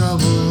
trouble. 0.00 0.49